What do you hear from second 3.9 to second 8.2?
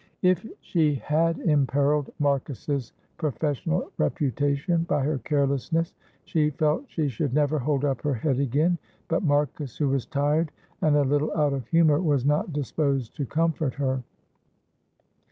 reputation by her carelessness, she felt she should never hold up her